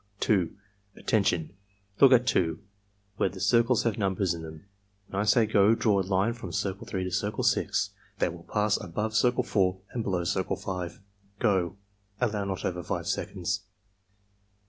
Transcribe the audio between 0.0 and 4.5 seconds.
2. "Attention! Look at 2, where the circles have numbers in